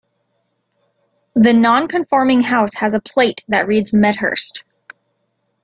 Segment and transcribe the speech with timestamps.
[1.35, 4.63] The one non-conforming house has a plate that reads Medhurst.